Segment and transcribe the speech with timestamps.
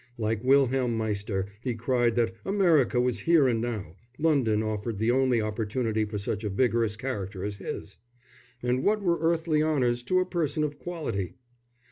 [0.17, 5.39] Like Wilhelm Meister he cried that America was here and now; London offered the only
[5.39, 7.97] opportunity for such a vigorous character as his.
[8.63, 11.35] And what were earthly honours to a person of quality?